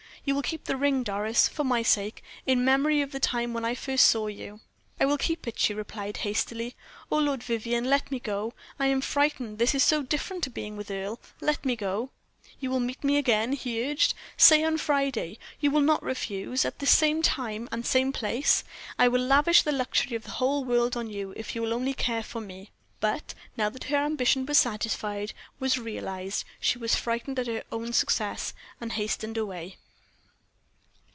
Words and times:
"You 0.23 0.35
will 0.35 0.43
keep 0.43 0.65
the 0.65 0.77
ring, 0.77 1.01
Doris, 1.01 1.47
for 1.47 1.63
my 1.63 1.81
sake, 1.81 2.21
in 2.45 2.63
memory 2.63 3.01
of 3.01 3.11
the 3.11 3.19
time 3.19 3.55
when 3.55 3.65
I 3.65 3.73
first 3.73 4.05
saw 4.05 4.27
you?" 4.27 4.59
"I 4.99 5.05
will 5.05 5.17
keep 5.17 5.47
it," 5.47 5.57
she 5.57 5.73
replied, 5.73 6.17
hastily. 6.17 6.75
"Oh, 7.11 7.17
Lord 7.17 7.41
Vivianne, 7.41 7.89
let 7.89 8.11
me 8.11 8.19
go; 8.19 8.53
I 8.77 8.85
am 8.85 9.01
frightened 9.01 9.57
this 9.57 9.73
is 9.73 9.83
so 9.83 10.03
different 10.03 10.43
to 10.43 10.51
being 10.51 10.77
with 10.77 10.91
Earle. 10.91 11.19
Let 11.41 11.65
me 11.65 11.75
go." 11.75 12.11
"You 12.59 12.69
will 12.69 12.79
meet 12.79 13.03
me 13.03 13.17
again," 13.17 13.53
he 13.53 13.83
urged, 13.83 14.13
"say 14.37 14.63
on 14.63 14.77
Friday 14.77 15.39
you 15.59 15.71
will 15.71 15.81
not 15.81 16.03
refuse 16.03 16.65
at 16.65 16.77
this 16.77 16.91
same 16.91 17.23
time 17.23 17.67
and 17.71 17.83
same 17.83 18.13
place? 18.13 18.63
I 18.99 19.07
will 19.07 19.23
lavish 19.25 19.63
the 19.63 19.71
luxury 19.71 20.15
of 20.15 20.21
the 20.25 20.29
whole 20.33 20.63
world 20.63 20.95
on 20.95 21.09
you, 21.09 21.33
if 21.35 21.55
you 21.55 21.63
will 21.63 21.73
only 21.73 21.95
care 21.95 22.21
for 22.21 22.41
me." 22.41 22.69
But 22.99 23.33
now 23.57 23.69
that 23.71 23.85
her 23.85 23.97
ambition 23.97 24.45
was 24.45 24.59
satisfied, 24.59 25.33
was 25.59 25.79
realized, 25.79 26.45
she 26.59 26.77
was 26.77 26.93
frightened 26.93 27.39
at 27.39 27.47
her 27.47 27.63
own 27.71 27.91
success, 27.91 28.53
and 28.79 28.91
hastened 28.91 29.35
away. 29.35 29.77